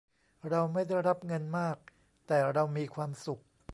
[0.49, 1.77] เราไม่ได้รับเงินมาก
[2.27, 3.41] แต่เรามีความสุข